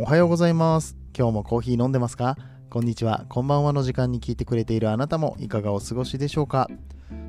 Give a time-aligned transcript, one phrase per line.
[0.00, 0.96] おはようございます。
[1.12, 2.36] 今日もコーヒー飲んでますか？
[2.70, 6.68] こんにちは、こんばんはの時間に聞いてくれているあなたもいかがお過ごしでしょうか？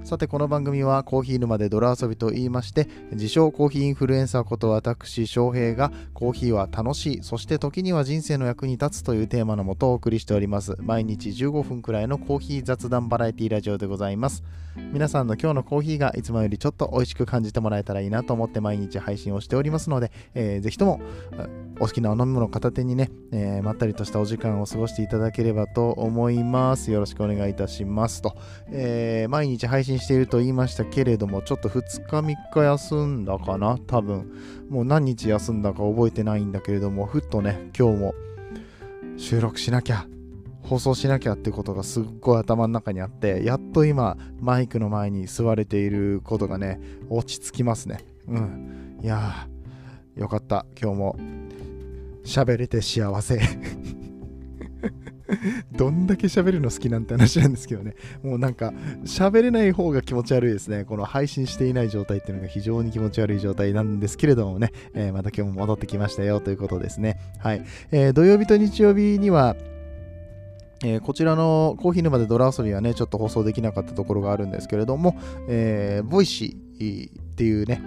[0.04, 10.76] さてこの番組はコーヒー沼で泥遊びと言いまして自称コーヒーインフルエンサーこと私翔平がコーヒーは楽しいそして時には人生の役に立つというテーマのもとお送りしております。
[10.80, 14.44] 毎日15分くらいのコーヒー雑談バラエティラジオでございます。
[14.94, 21.02] 皆さんの今日のコーヒーがいつもよりちょっと美味しく感じてもらえたらいいなと思って毎日配信をしておりますので、えーぜひとも
[21.80, 26.92] お好きなお飲み物片手にね、えーまったりとしたお時間を過ごしていただければと思います。
[26.92, 28.36] よろしくお願いいたしますと、
[28.72, 33.78] えー毎日配信信していると言いましたけれどもちょっと2日3日休んだかな？
[33.88, 34.32] 多分。
[34.70, 38.14] もう何日休んだか覚えてないんだけれどもふっとね今日も
[39.18, 40.06] 収録しなきゃ
[40.62, 46.80] 放送しなきゃってことがすっごい頭の中にあってやっと今マイクの前に座れていることがね
[47.10, 48.06] 落ち着きますね。
[48.28, 49.00] うん。
[49.02, 50.66] いやーよかった。
[50.80, 51.16] 今日も
[52.24, 53.40] 喋れて幸せ。
[55.72, 57.96] どんだけ喋るの好きなんて話なんですけどね。
[58.24, 60.86] もうなんか喋れない方が気持ち悪いですね。
[60.86, 67.20] この配信していない状態っていうのが非常に気持ち悪い状態なんですけれどもね、えーまた今日も戻ってきましたよということですね。
[67.40, 69.56] はい、えー土曜日と日曜日には
[70.84, 77.82] えーこちらのコーヒー沼で泥遊びはね、ちょっと放送できなかったところがあるんですけれども、えー、 Voicy っていうね、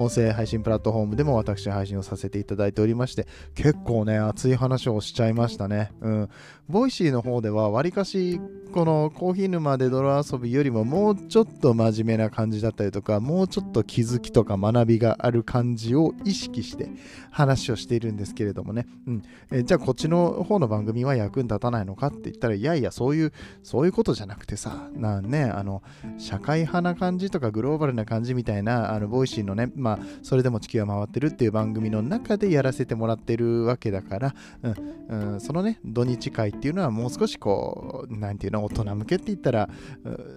[0.00, 5.92] 音声配信プラットフォームでも私配信をさせていただいておりまして、結構ね、熱い話をしちゃいましたね。
[6.00, 6.28] うん。
[6.70, 8.40] Voicy の方では、わりかし、
[8.72, 16.88] このコーヒー沼で泥遊びよりももうちょっと真面目な感じだったりとか、もうちょっと気づきとか学びがある感じを意識して
[17.30, 18.86] 話をしているんですけれどもね。
[19.06, 19.22] うん。
[19.50, 25.82] えじゃあこっちの方の番組は役に立たないのかって言ったらいやいやそういうそういうことじゃなくてさなんねあの
[26.18, 34.68] 社会派な感じとかグローバルな感じみたいなあの Voicy のねまあまそれでも地球は回ってるっていう番組の中でやらせてもらってるわけだから、う
[35.16, 39.68] んうん、そのね土日会っていうのはもう少しこうなんていうの大人向けって言ったら、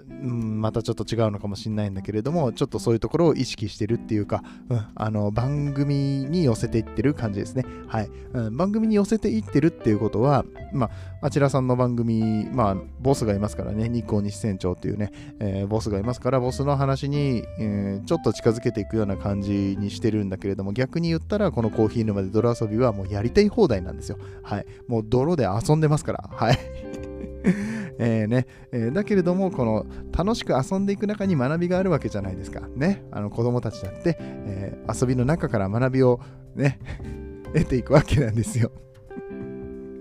[0.09, 7.65] うん、またちょっと違うのかもしれないんだけれどもちょっとそういうところを意識してるっていうか、うん、あの番組に寄せていってる感じですね。
[7.87, 10.91] はい、うん、番組に寄せていってるっていうことはまあ
[11.25, 13.87] あちらさんの番組まあボスがいますからね。
[13.87, 24.17] 日光西船長っていうね、えーボスがいますからボスの話に、えーちょっと近づけていくような感じにしてるんだけれども逆に言ったらこのコーヒー沼で泥遊びはもうやりたい放題なんですよ。
[24.43, 24.65] はい。
[24.87, 26.29] もう泥で遊んでますから。
[26.29, 26.57] はい。
[27.99, 28.45] えーね。
[28.73, 32.61] えーだけれどもこの楽しく遊んでいく中に学びがあるわけじゃないですか。
[32.75, 33.05] ね。
[33.11, 36.19] あの子供たちだって、えー遊びの中から学びを
[36.55, 36.77] ね
[37.53, 38.71] 得ていくわけなんですよ。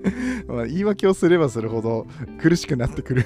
[0.46, 2.06] まあ言い訳をすればするほど
[2.38, 3.24] 苦しくなってくる。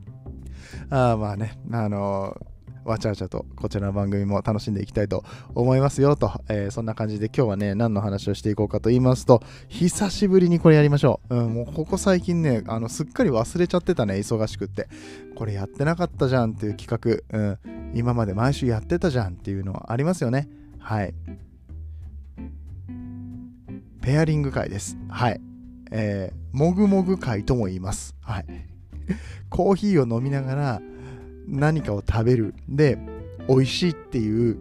[0.90, 1.58] ああまあね。
[1.72, 2.36] あの
[2.84, 5.22] わちゃわちゃとこちらの番組も楽しんでいきたいと
[5.54, 14.88] 思いますよと、えーそんな感じで今日はね何の話をしていこうかと言いますと久しぶりにこれやりましょう、うん、もうここ最近ねあのすっかり忘れちゃってたね忙しくって。
[15.38, 20.48] これやってなかったじゃんっていう企画、うん、今まで毎週やってたじゃんっていうのはありますよね。
[20.80, 21.14] はい。
[24.08, 24.96] ペアリング会です。
[25.10, 25.40] はい。
[25.90, 28.16] えーもぐもぐ会とも言います。
[28.22, 28.46] はい。
[29.50, 30.82] コーヒーを飲みながら
[31.46, 32.54] 何かを食べる。
[32.70, 32.98] で
[33.50, 34.56] 美味しいっていう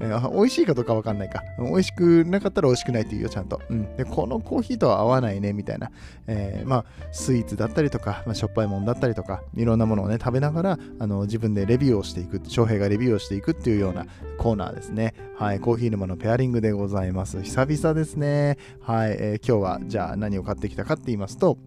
[0.00, 1.42] えー美味しいかどうかわかんないか。
[1.58, 5.90] 美味しくなかったら美味しくないっていうよちゃんと、うん、でこのコーヒーとは合わないねみたいな、
[6.26, 14.06] えーまあスイーツだったりとか、まあ、しょっぱいもんだったりとかいろんなものをね食べながらあの自分でレビューをしていく翔平がレビューをしていくっていうような
[14.38, 15.14] コーナーですね。
[15.36, 15.60] はい。
[15.60, 17.42] コーヒー沼のペアリングでございます。
[17.42, 18.58] 久々ですね。
[18.80, 21.58] はい、えー今日はじゃあ何を買ってきたかって言いますと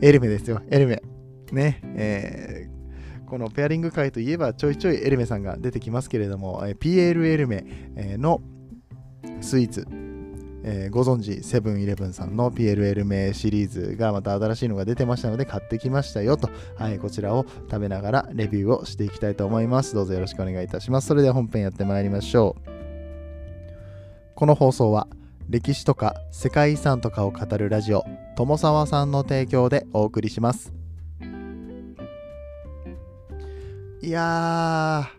[0.00, 0.60] エルメですよ。
[0.70, 1.02] エルメ。
[1.52, 1.80] ね。
[1.96, 2.79] えー
[3.30, 7.64] このペアリング会といえばちょいちょいエルメさんが出てきますけれども、えー PL エルメ
[7.94, 8.42] えの
[9.40, 9.86] スイーツ、
[10.64, 19.94] えーご存知セブンイレブンさんの PL エルメシリーズがまた新しいのが出てましたので買ってきましたよと、はい、こちらを食べながらレビューをしていきたいと思います。
[19.94, 21.06] どうぞよろしくお願いいたします。
[21.06, 22.70] それでは本編やってまいりましょう。
[24.34, 25.06] この放送は
[25.48, 28.04] 歴史とか世界遺産とかを語るラジオ
[28.36, 30.79] 友沢さんの提供でお送りします。
[34.02, 35.10] いや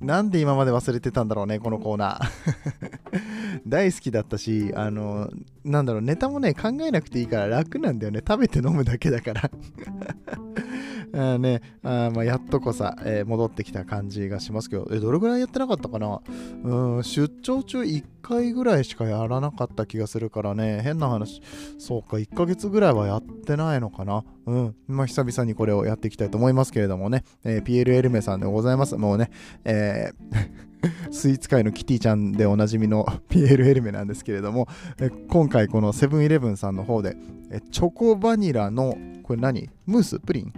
[0.00, 3.60] ーなんで今まで忘れてたんだろうねこのコーナー。
[3.68, 5.30] 大好きだったしあの
[5.64, 8.22] なんだろうネタもね考えなくていいから楽なんだよね。
[8.26, 9.50] 食べて飲むだけだから。
[11.12, 16.20] あねあまあやっとこさ、えー戻ってきた感じがしますけどえどれぐらいやってなかったかな？
[16.64, 20.80] うん出張中1回ぐらいしかやらなかった気がするからね。
[20.82, 21.40] 変な話
[21.78, 24.24] そうか1ヶ月ぐらいはやってないのかな？
[24.46, 28.96] うんまあ久々にこれをやっていきたいと思いますけれどもね、えー PL エルメさんでございます。
[28.96, 29.30] もうね
[29.64, 30.70] えー
[31.10, 34.66] スイーツ界のキティちゃんでおなじみのピエール・エルメなんですけれども、
[35.28, 37.16] 今回このセブンイレブンさんの方で、
[37.70, 39.68] チョコバニラの、これ何？
[39.84, 40.18] ムース？
[40.20, 40.52] プリン？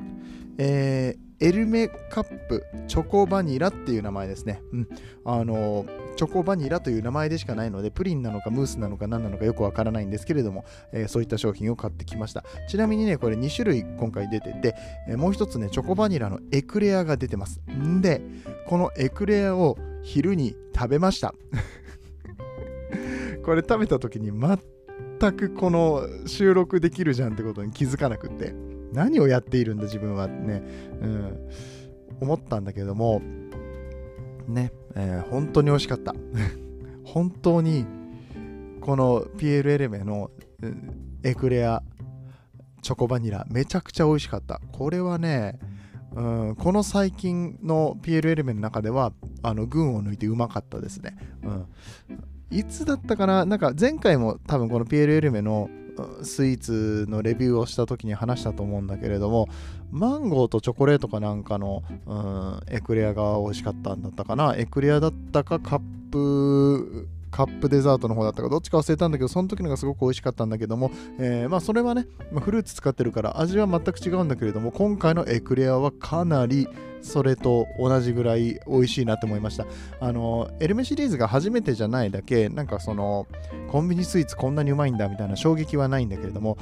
[0.58, 4.62] えー、エルメカップチョコバニラっていう名前ですね。
[4.72, 4.88] うん。
[5.24, 12.44] あのチョコバニラという名前でしかないので、プリンなのかムースなのか何なのかよくわからないんですけれども、えー、そういった商品を買ってきました。
[12.68, 14.74] ちなみにね、これ2種類今回出てて、
[15.08, 17.60] え、もう一つね、チョコバニラのエクレアが出てます。
[17.70, 18.20] んで、
[18.66, 21.34] このエクレアを昼に食べました。
[23.44, 28.54] これ食べた時に全くこの収録できるじゃんってことに気づかなくって、
[28.92, 30.62] 何をやっているんだ自分はね、
[31.00, 31.50] うん、
[32.20, 33.22] 思ったんだけども、
[34.46, 36.14] ね、えー、本当に美味しかった。
[37.04, 37.84] 本当に
[38.80, 40.30] このピエール・エレメの
[41.22, 41.82] エクレア
[42.80, 44.60] チョコバニラめちゃくちゃ美味しかった。
[44.72, 45.58] これはね、
[46.14, 49.12] うん、この最近のピエール・エレメの中では
[49.42, 51.16] あの群を抜いてうまかったですね。
[51.42, 51.66] うん、
[52.52, 53.44] いつだったかな？
[53.44, 55.70] なんか前回も多分このピエール・エレメの
[56.22, 59.48] スイーツのレビューをした時に話したと思うんだけれども
[59.90, 64.54] マンゴーとチョコレートかなんかの、うん、エクレアが美味しかったんだったかな？
[64.56, 76.68] エクレアだったかカップカップデザートの方だったかどっちか忘れたんだけどその時のがすごく美味しかったんだけども、えー、まあそれはね、ま、フルーツ使ってるから味は全く違うんだけれども今回のエクレアはかなり
[77.00, 79.66] それと同じぐらい美味しいなって思いました。
[79.98, 83.26] あのエルメシリーズが初めてじゃないだけなんかその
[83.70, 86.58] コンビニスイーツこんなにうまいんだみたいな衝撃はないんだけれども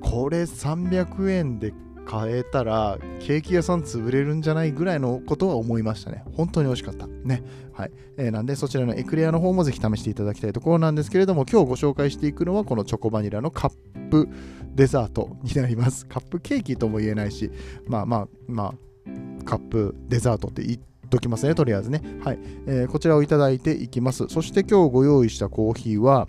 [0.00, 1.72] これ300円で
[2.06, 6.24] 買えたらケーキ屋さん潰れるんじゃないぐらいのことは思いましたね。
[6.36, 7.06] 本当に美味しかった。
[7.06, 7.42] ね。
[7.72, 7.92] はい。
[8.16, 14.28] えー、なんでそちらのエクレアの方もぜひ試していただきたいところなんですけれども今日ご紹介していくのはこのチョコバニラのカップ
[14.74, 16.06] デザートになります。
[16.06, 17.50] カップケーキとも言えないし、
[17.86, 22.02] まあまあまあ、カップデザートって言ってときますね、とりあえずね。
[22.24, 24.26] はい、えー、こちらをいただいていきます。
[24.28, 26.26] そして今日ご用意したコーヒーは、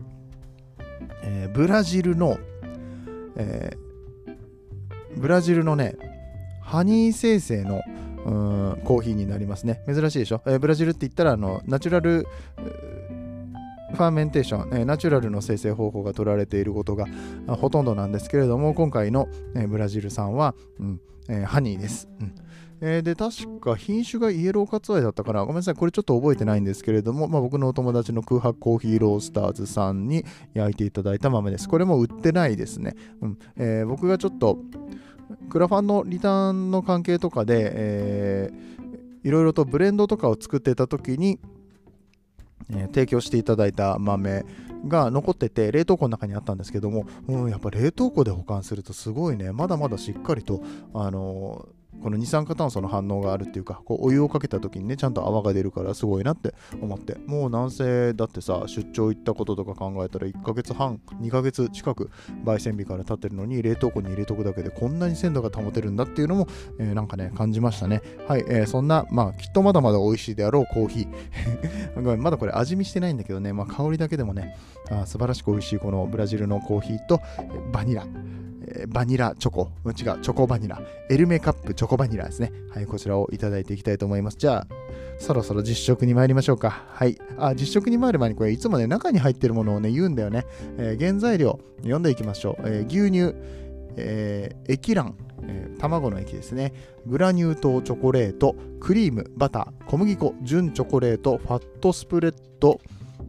[1.23, 2.37] えー、ブラジルの、
[3.35, 3.71] え
[5.17, 5.95] ブラジルのね、
[6.61, 7.81] ハニー精製の
[8.25, 9.83] うんコーヒーになりますね。
[9.87, 10.41] 珍しいでしょ？
[10.45, 12.25] えー、ブラジルって言ったらあのナチュラル
[13.93, 17.05] ファーメンテーション、えー、ナチュラルの精製方法が取られていることが
[17.47, 22.09] ほとんどなんですけれども、今回の、えー、ブラジル産は、うんえー、ハニーです。
[22.19, 22.35] うん
[22.81, 25.41] えー、で、確か品種がイエローカツアイだったかな。
[25.41, 25.75] ごめんなさい。
[25.75, 31.69] これちょっと覚えてないんですけれども、まあ、僕のお友達の空白コーヒーロースターズさんに焼いていただいた豆です。
[31.69, 32.95] これも売ってないですね。
[33.21, 34.59] うんえー、僕がちょっと、
[35.49, 41.39] クラファンのリターンの関係とかで、えー、いろいろとブレンドとかを作ってた時に、
[42.69, 44.45] えー、提供していただいた豆
[44.87, 50.61] が残ってて冷凍庫の中にあったんですけども、うん、やっぱ冷凍庫で保管するとすごいねまだまだしっかりと、
[50.93, 57.15] あのーこの二酸化炭素の反応があるっていうかこうお湯をかけた時にねちゃんと泡が出るからすごいなって思って。
[57.25, 62.11] もう男性だってさ出張行ったこととか考えたら1ヶ月半2ヶ月近く
[62.43, 66.47] 焙煎日から経ってるのに冷凍庫に入れとくだけでこんなに鮮度が保てるんだっていうのも、
[66.79, 68.01] えー、なんかね感じましたね。
[68.27, 71.95] はい、えー、そんなまあきっとまだまだ美味しいであろうコーヒー。
[71.95, 74.55] ごめんまだこれ味見してないんだけどね、まあ、香りだけでもね
[74.89, 77.19] あ素晴らしく美味しいこのブラジルのコーヒーと
[77.71, 78.05] バニラ。
[78.87, 82.51] バニラチョコ、違う、チョコバニラ、エルメカップチョコバニラですね。
[82.71, 84.37] はい、こちらをいただいていきたいと思います。
[84.37, 84.67] じゃあ、
[85.17, 86.85] そろそろ実食に参りましょうか。
[86.89, 87.17] はい。
[87.37, 90.45] あ、実食に参る前にこれいつもね、中に入ってるものをね、言うんだよね。
[90.77, 92.63] えー、原材料、読んでいきましょう。
[92.65, 93.35] えー、牛乳、
[93.97, 96.73] えー、液卵、えー、卵の液ですね。
[97.05, 102.79] グラニュー糖チョコレート、クリーム、バター、小麦粉、純チョコレート、ファットスプレッド、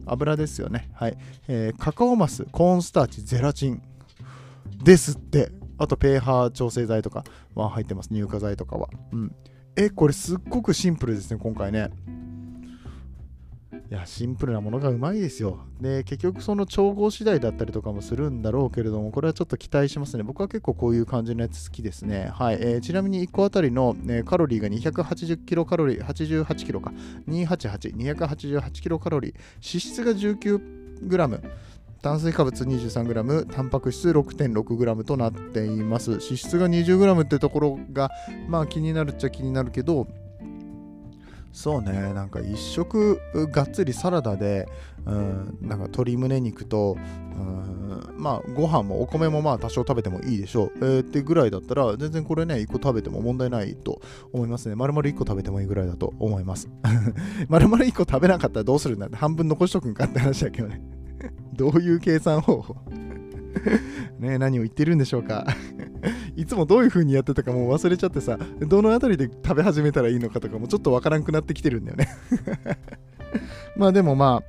[0.05, 0.89] 油ですよね。
[0.93, 1.17] はい。
[1.47, 3.81] えー、カカオマス、コーンスターチ、ゼラチン、
[4.83, 5.51] ですって。
[5.77, 8.09] あと、ペーハー調整剤とかは入ってます。
[8.09, 8.89] 乳化剤とかは。
[9.11, 9.35] うん。
[9.75, 11.91] え、これすっごくシンプルですね、今回ね。
[13.89, 15.59] いや、シンプルなものがうまいですよ。
[15.79, 20.23] で、結局その調合次第だったりとかもするんだろうけれども、これはちょっと期待しますね。
[20.23, 22.29] 僕は結構こういう感じのやつ好きですね。
[22.33, 22.57] はい。
[22.59, 26.91] えー、ちなみに1個あたりの、え、カロリーが280キロカロリー、88キロか。
[27.29, 29.33] 288、288キロカロリー。
[29.33, 31.41] 脂質が19グラム。
[32.01, 36.11] 炭水化物 23g、タンパク質 6.6g となっています。
[36.11, 38.11] 脂質が 20g ってところが、
[38.47, 40.07] まあ気になるっちゃ気になるけど、
[41.57, 43.19] そうね、なんか一食
[43.51, 44.67] がっつりサラダで、
[45.07, 54.01] うん、なんか鶏胸肉と、うん、まあご飯もお米もまあ多少食べてもいいでしょう、えー、ってぐらいだったら全然これね1個食べても問題ないと
[54.33, 54.75] 思いますね。
[54.75, 56.69] 丸々1個食べてもいいぐらいだと思います。
[57.49, 60.96] 丸々1個食べなかったらどうするんだって半分残しとくんかって話だけどね。
[61.57, 62.75] どういう計算方法？
[64.19, 65.45] ね何を言ってるんでしょうか？
[66.35, 72.07] いつもどういう風にやってたかもう忘れちゃってさ、どの辺りで食べ始めたらいいのかとかもちょっとわからんくなってきてるんだよね
[73.75, 74.43] まあでもま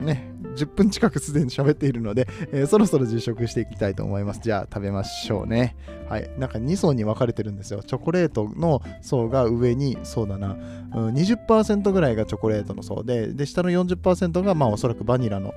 [0.00, 4.40] あ、ね、10分近くすでに喋っているので、えー、そろそろ実食していきたいと思います。
[4.42, 5.76] じゃあ食べましょうね。
[6.08, 6.30] はい。
[6.38, 7.82] なんか2層に分かれてるんですよ。
[7.82, 10.56] チョコレートの層が上に、そうだな、
[10.94, 15.54] うん、20%ぐらいがチョコレートの層で、で、下の40%がまあおそらくバニラの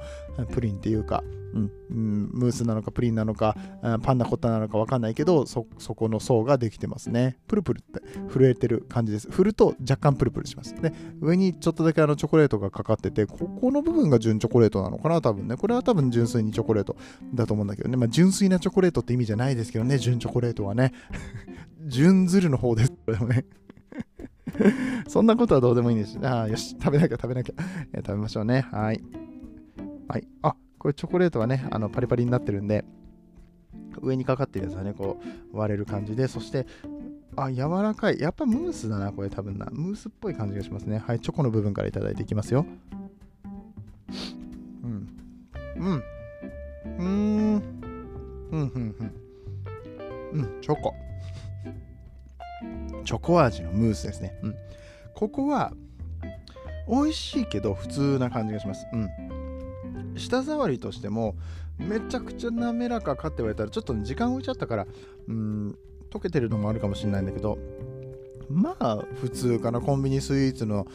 [0.51, 1.23] プリンっていうか、
[1.53, 3.55] うん、ムースなのかプリンなのか、
[4.03, 7.37] パンナコッタなのか分かんないけどそ、そこの層ができてますね。
[7.47, 8.01] プルプルって
[8.31, 9.31] 震えてる感じです。
[9.31, 10.75] 振ると若干プルプルします。
[10.75, 15.55] で、上にちょっとだけあのチョコレートがかかってて、ここの部分が純チョコレートなのかな、多分ね。
[15.55, 16.95] これは多分純粋にチョコレート
[17.33, 17.97] だと思うんだけどね。
[17.97, 20.93] まあ、純粋なチョコレートって意味じゃないですけどね、純チョコレートはね。
[21.85, 22.91] 純ズルの方です。
[23.05, 23.45] これもね。
[25.07, 26.17] そんなことはどうでもいいんです。
[26.23, 27.53] ああ、よし、食べなきゃ食べなきゃ。
[27.93, 28.65] え食べましょうね。
[28.71, 29.01] はい。
[30.07, 30.27] はい。
[30.41, 32.85] あ、これチョコレートはね、あのパリパリになってるんで、
[34.01, 35.19] 上にかかってるやつはね、こ
[35.53, 36.65] う割れる感じで、そして、
[37.35, 38.19] あ、柔らかい。
[38.19, 39.67] やっぱムースだな、これ多分な。
[39.71, 40.97] ムースっぽい感じがしますね。
[40.97, 42.65] はい、チョコの部分からいただいていきますよ。
[44.83, 45.07] うん。
[45.77, 45.95] うん。
[45.95, 47.53] うーん。
[47.55, 47.61] うん、
[48.51, 49.26] うん、うん。
[50.37, 50.93] うん、チョコ。
[53.05, 54.37] チョコ味のムースですね。
[54.43, 54.55] うん。
[55.13, 55.73] ここは、
[56.87, 58.87] 美味しいけど普通な感じがします。
[58.93, 59.09] うん。
[60.17, 61.35] 舌触りとしても
[61.77, 64.87] めちゃくちゃ滑らかかって言われたらちょっと時間置いちゃったから
[65.27, 65.77] うん
[66.09, 67.57] 溶けてるのもあるかもしれないんだけど
[68.49, 70.87] まあ普通かなコンビニスイーツの、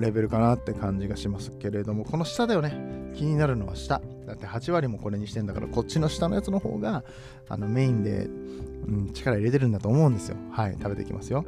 [0.00, 4.00] レベルかなって感じがしますけれどもこの下だよね気になるのは下
[4.30, 7.02] だって8割もこれにしてんだからこっちの下のやつの方が
[7.48, 10.36] あのメインで、うん、力入れてるんだと思うんですよ。
[10.52, 11.44] はい食べていきますよ。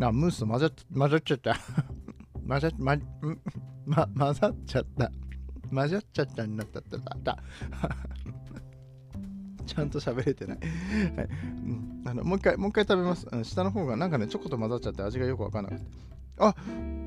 [0.00, 1.56] あムースと混ざ混ざっちゃった。
[2.48, 2.96] 混ざっま、
[3.86, 5.12] ま、混ざっちゃった。
[5.72, 7.38] 混ざっちゃったになったったった
[9.66, 10.58] ちゃんと喋れてない。
[11.16, 11.28] はい。
[11.28, 13.26] うん、あのもう一回、もう一回食べます。
[13.44, 15.82] 下の方がなんかね、チョコと混ざっちゃって味がよくわかんなくて。
[16.38, 16.54] あ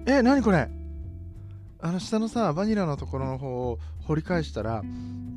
[0.05, 0.86] え、なにこれ？
[1.79, 4.81] あの下のさ、バニラのところの方を掘り返したら、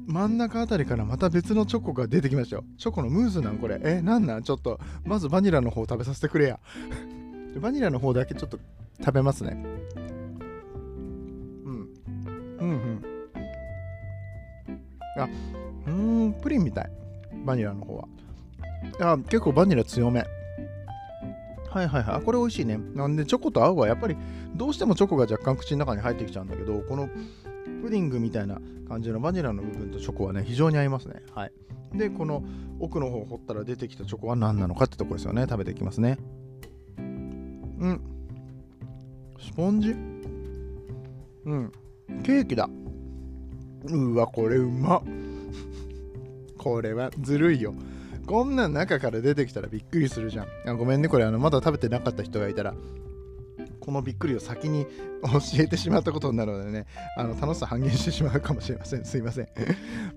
[0.06, 2.64] 真ん中あたりからまた別のチョコが出てきましたよ。
[2.78, 3.80] チョコのムースなんこれ。
[3.82, 4.42] え、なんなん？
[4.42, 6.58] ちょっと、まずバニラの方食べさせてくれや。
[7.60, 8.58] バニラの方だけちょっと
[9.00, 9.62] 食べますね。
[11.64, 11.88] うん
[12.58, 13.04] うんうん
[15.16, 15.28] あ
[15.86, 16.90] うんプリンみたい
[17.44, 18.08] バニラの方は
[19.00, 20.24] あ結構バニラ強め
[21.70, 22.22] はいはいはい。
[22.22, 22.78] これ美味しいね。
[22.94, 24.16] なんでチョコと合うわやっぱり
[24.56, 27.08] どうしてもチョコが若干口の中に入ってきちゃうんだけどこの
[27.82, 31.22] プディングみたいな感じのバニラの部分とチョコはね非常に合いますね。
[31.34, 31.52] はい。
[31.94, 32.44] でこの
[32.80, 35.42] 奥の方を掘ったら出てきたチョコは何なのかってとこですよね。
[35.42, 36.18] 食べていきますね。
[36.98, 38.00] うん。
[39.40, 39.94] スポンジ？
[41.44, 41.72] うん。
[42.24, 42.68] ケーキだ。
[43.84, 45.02] うわ、これうま
[46.58, 47.74] これはずるいよ。
[48.30, 50.46] こんなん中から出てきたらびっくりするじゃん。
[50.68, 52.74] あごめんね、これあのまだ食べてなかった人がいたら、
[53.80, 59.04] このびっくりを先に教えてしまったことになるのでね、あの楽しさ半減してしまうかもしれません。
[59.04, 59.48] すいません。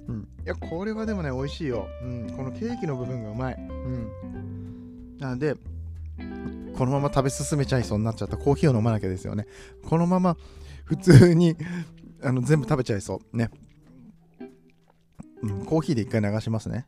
[0.07, 1.87] うん、いや、これはでもね、美味しいよ。
[2.03, 3.55] うん、このケーキの部分がうまい。
[3.55, 5.17] うん。
[5.17, 5.55] なんで、
[6.77, 9.47] このまま食べ進めちゃいそうになっちゃったコーヒーを飲まなきゃですよね。
[9.89, 10.37] このまま
[10.85, 11.57] 普通に
[12.21, 13.49] あの全部食べちゃいそうね、
[15.41, 16.85] うん、コーヒーで一回流しますね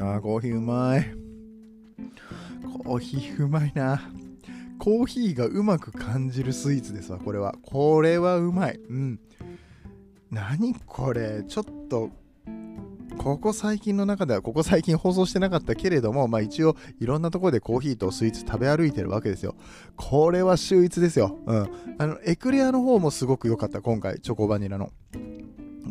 [0.00, 1.14] あーコーヒーうまい
[2.84, 4.00] コーヒーうまいな
[4.78, 9.20] コーヒーがうまく感じるスイーツですわこれはこれはうまいうん
[10.30, 12.10] 何これちょっと
[13.18, 19.56] ここ最近の中では、ここ最近放送してなかったけれども、まあ一応いろんなところでコーヒーとスイーツ食べ歩いてるわけですよ。
[19.96, 21.36] これは秀逸ですよ。
[21.44, 21.70] うん。
[21.98, 24.90] あの、エクレアの方もすごく良かった、今回、チョコバニラの。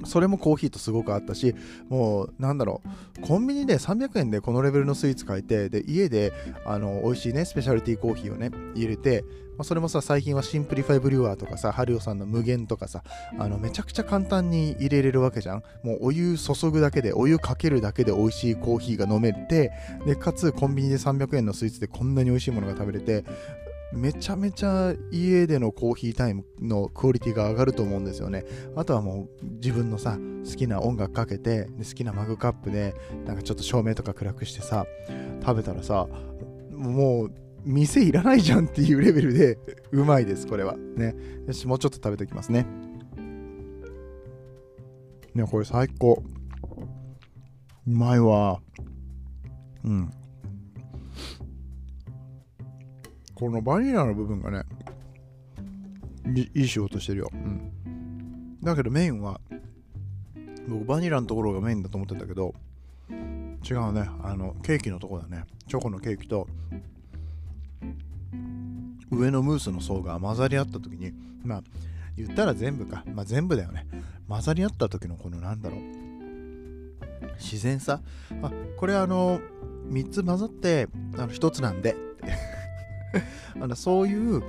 [0.05, 1.55] それもコーヒーとすごく合ったし、
[1.89, 2.81] もうなんだろ
[3.17, 6.33] う、コンビニで300円でこのレベルのスイーツ買えて、で家で
[6.65, 9.23] あの美味しいね、スペシャルティーコーヒーをね、入れて、
[9.59, 13.03] まあ、それもさ、最近は Simplify ブリュワーとかさ、ハリオさんの MUGEN とかさ、
[13.37, 15.63] あのめちゃくちゃ簡単に入れれるわけじゃん。
[15.83, 19.73] もうお湯注ぐだけで、お湯かけるだけで美味しいコーヒーが飲めて、
[20.05, 23.25] で、かつコンビニで300円のスイーツでこんなに美味しいものが食べれて、
[23.91, 28.45] めちゃめちゃ家でのコーヒータイムのクオリティが上がると思うんですよね。
[28.75, 32.93] あとはもう自分のさ、好きな音楽かけて、好きなマグカップで、
[33.25, 34.85] なんかちょっと照明とか暗くしてさ、
[35.41, 36.07] 食べたらさ、
[36.71, 37.31] もう
[37.65, 39.57] 店いらないじゃんっていうレベルで
[39.91, 40.77] うまいです、これは。
[40.77, 41.15] ね。
[41.47, 42.67] よし、もうちょっと食べておきますね。
[45.33, 46.23] ね、これ最高。
[47.87, 48.61] うまいわ。
[49.83, 50.11] うん。
[53.39, 54.63] このバニラの部分がね、
[56.53, 57.29] いい仕事してるよ。
[57.31, 58.59] うん。
[58.61, 59.39] だけどメインは、
[60.67, 62.53] 僕バニラのところがメインだと思ってたけど、
[63.09, 64.09] 違うね。
[64.23, 65.45] あの、ケーキのとこだね。
[65.67, 66.47] チョコのケーキと、
[69.11, 71.11] 上のムースの層が混ざり合った時に
[71.43, 71.63] まあ
[72.15, 73.87] 言ったら全部かまあ全部だよね
[74.27, 75.79] 混ざり合った時のこのなんだろう
[77.39, 78.01] 自然さ
[78.41, 79.39] あこれあの
[79.89, 81.95] 3つ混ざってあの1つなんで
[83.59, 84.43] あのそういう、うん、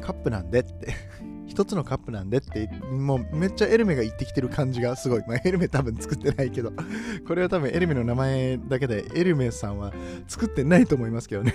[0.00, 0.94] カップなんでって
[1.46, 6.72] 一つのカップなんでってもうめっちゃエルメが言ってきてる感じがすごい、まあ、エルメ多分作ってないけど。
[7.26, 9.92] これは多分エルメの名前だけでエルメさんは
[10.28, 11.52] 作ってないと思いますけどね。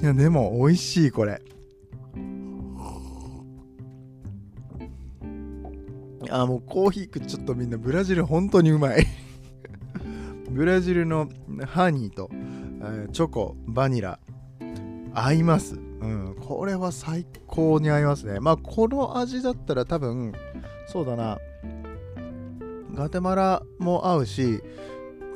[0.00, 1.40] いやでも美味しいこれ。
[6.30, 7.78] あもうコーヒー食っちょっとみんな。
[7.78, 9.06] ブラジル本当にうまい。
[10.50, 11.28] ブラジルの
[11.66, 14.18] ハニーと、えー、チョコバニラ。
[15.14, 15.76] 合います。
[15.76, 18.40] うん、これは最高に合いますね。
[18.40, 20.32] まあ、この味だったら多分、
[20.86, 21.38] そうだな、
[22.92, 24.62] ガテマラも合うし、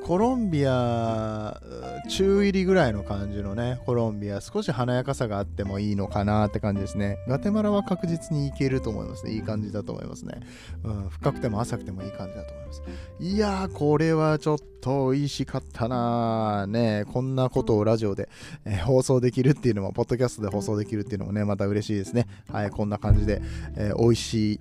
[0.08, 1.60] コロンビア
[2.08, 7.18] 中入りぐらいの感じのね、コロンビア、少し華やかさがあってもいいのかなって感じですね。
[7.28, 9.32] ガテマラは確実にいけると思いますね。
[9.32, 10.40] いい感じだと思いますね。
[10.82, 12.82] うん、深くても浅くてもいい感じだと思います。
[13.20, 16.66] いやー、これはちょっと美味しかったなー。
[16.68, 18.30] ねこんなことをラジオで、
[18.64, 22.28] えー、放送できるっていうのも、ポッドキャストで放送できるっていうのもね、また嬉しいですね。
[22.50, 23.42] はい、こんな感じで、
[23.76, 24.60] えー、美味しい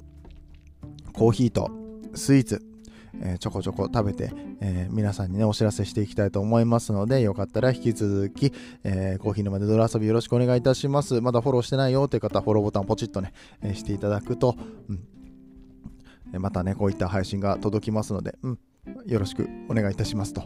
[1.14, 1.72] コーヒーと
[2.16, 2.62] スイーツ、
[3.22, 4.32] え、ちょこちょこ食べて、
[4.62, 11.22] え、皆さんにね、お知らせしていきたいと思いますので、よかったら引き続き、え、コーヒー沼で泥遊びよろしくお願いいたします。
[11.22, 14.56] まだフォローしてないよという方は、フォローボタンをポチッとね、えしていただくと、
[14.90, 18.60] うん、またね、こういった配信が届きますので、うん、
[19.06, 20.44] よろしくお願いいたしますと。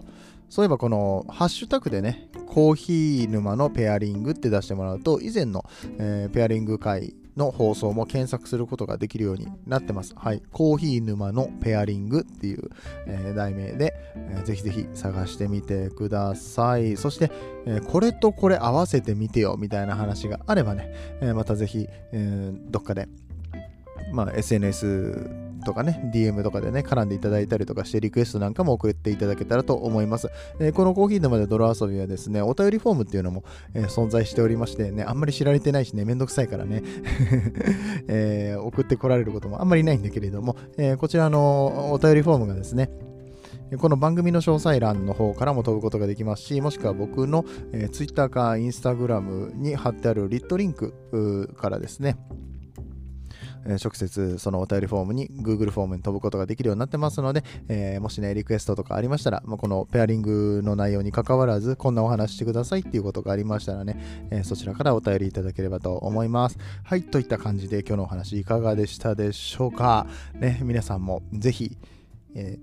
[0.49, 5.63] そういえばこのハッシュタグでね、コーヒー沼のペアリングって出してもらうと、以前の、
[5.97, 10.13] えー、ペアリング会の放送も検索することができるようになってます。
[10.15, 10.41] はい。
[10.51, 12.69] コーヒー沼のペアリングっていう、
[13.07, 16.97] えー、題名で、えー、ぜひぜひ探してみてください。
[16.97, 17.31] そして、
[17.65, 23.07] えー、これとこれ合わせてみてよみたいな話があればね、えまたぜひ、えどっかで、
[24.11, 30.29] まあ、SNS とかね、DM とかでね、絡んでいただいたりとかして、リクエストなんかも送っていただけたらと思います。
[30.59, 33.43] えー、このコーヒー沼で泥遊びはですね、お便りフォームっていうのも、
[33.73, 36.83] えー、存在しておりましてね、あんまり知られてないしね、めんどくさいからね、
[38.07, 42.89] えー、送ってこられることもあんまりないんだけれども、えこちらのお便りフォームがですね、
[43.77, 52.17] この番組の詳細欄の方からも飛ぶことができますし、もしくは僕の、えー、Twitter か Instagram に貼ってあるリットリンクからですね、
[53.65, 66.57] え直接そのお便りフォームに Google フォームに飛ぶことができるようになってますので、えー、もしね、リクエストとかありましたら、まあ、このペアリングの内容に関わらず、こんなお話してくださいっていうことがありましたらね、えー、そちらからお便りいただければと思います。
[66.83, 70.07] はい、といった感じで今日のお話いかがでしたでしょうか。
[70.33, 71.77] ね、皆さんもぜひ、
[72.35, 72.57] え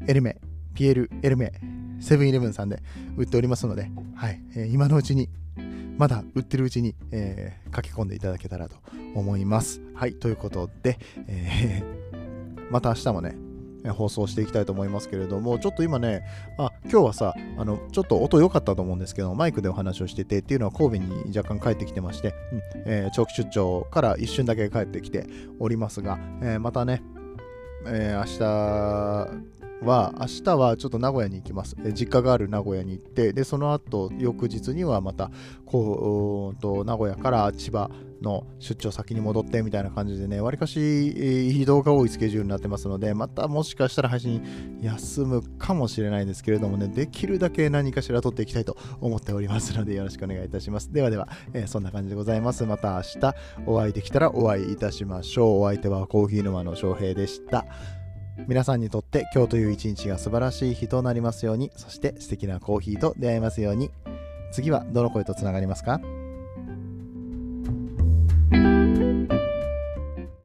[0.00, 0.36] ー、エルメ、
[0.74, 1.52] ピエール、エルメ、
[2.00, 2.82] セブンイレブンさんで
[3.16, 5.28] 売っておりますので、はい、えー、今のうちに
[6.00, 8.76] まだ売ってるうちに、えー、書き込んでいただけたらと
[9.14, 9.82] 思います。
[9.94, 13.36] はい、ということで、えー、 また明日もね、
[13.92, 16.22] 放送していきたいと思いますけれども、ちょっと今ね、
[16.56, 25.26] あ今日はさ、あのちょっと音良かったと思うんですけど、マイクでお話をしててっていうのは神戸に若干帰ってきてまして、うんえー、長期出張から一瞬だけ帰ってきて
[25.58, 27.02] おりますが、えー、またね、
[27.84, 31.76] えー、明日は明日はちょっと名古屋に行きます。
[31.92, 35.30] 実家がある名古屋に行って、で、その後、翌日にはまた、
[35.64, 37.90] こう、と名古屋から千葉
[38.20, 50.92] の出張先に戻ってみたいな感じでね、わりかし移動が多いスケジュールになってますので、またもしかしたら配信休むかもしれないんですけれどもね、できるだけ何かしら撮っていきたいと思っておりますので、よろしくお願いいたします。
[50.92, 52.64] ではでは、えー、そんな感じでございます。
[52.64, 53.34] また明日
[53.66, 55.60] お会いできたらお会いいたしましょう。
[55.62, 57.66] お相手はコーヒー沼の翔平でした。
[58.48, 63.90] 皆さんにとって今日という一日が素晴らしい日となりますようにそして素敵なコーヒーと出会えますように。
[64.52, 66.00] 次はどの声とつながりますか？